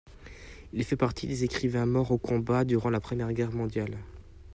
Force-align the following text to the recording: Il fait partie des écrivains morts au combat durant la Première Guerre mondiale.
Il 0.73 0.83
fait 0.83 0.95
partie 0.97 1.27
des 1.27 1.43
écrivains 1.43 1.85
morts 1.85 2.09
au 2.09 2.17
combat 2.17 2.65
durant 2.65 2.89
la 2.89 2.99
Première 2.99 3.33
Guerre 3.33 3.51
mondiale. 3.51 3.99